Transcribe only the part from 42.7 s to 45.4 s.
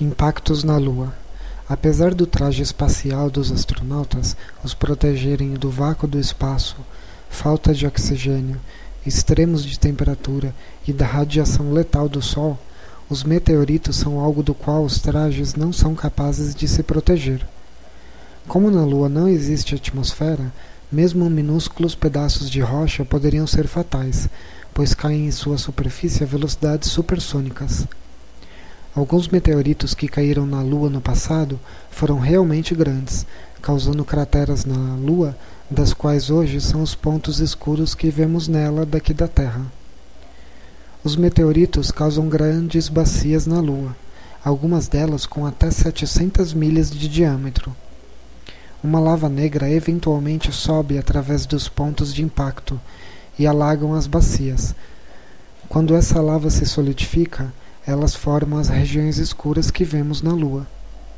bacias na Lua, algumas delas